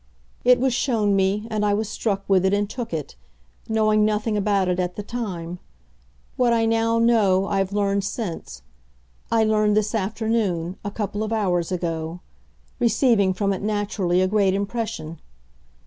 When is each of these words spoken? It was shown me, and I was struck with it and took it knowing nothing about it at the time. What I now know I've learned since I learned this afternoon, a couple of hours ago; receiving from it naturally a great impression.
It 0.43 0.59
was 0.59 0.73
shown 0.73 1.15
me, 1.15 1.45
and 1.51 1.63
I 1.63 1.75
was 1.75 1.87
struck 1.87 2.23
with 2.27 2.43
it 2.43 2.55
and 2.55 2.67
took 2.67 2.91
it 2.91 3.15
knowing 3.69 4.03
nothing 4.03 4.35
about 4.35 4.67
it 4.67 4.79
at 4.79 4.95
the 4.95 5.03
time. 5.03 5.59
What 6.37 6.53
I 6.53 6.65
now 6.65 6.97
know 6.97 7.45
I've 7.45 7.71
learned 7.71 8.03
since 8.03 8.63
I 9.31 9.43
learned 9.43 9.77
this 9.77 9.93
afternoon, 9.93 10.75
a 10.83 10.89
couple 10.89 11.21
of 11.23 11.31
hours 11.31 11.71
ago; 11.71 12.19
receiving 12.79 13.31
from 13.31 13.53
it 13.53 13.61
naturally 13.61 14.21
a 14.23 14.27
great 14.27 14.55
impression. 14.55 15.19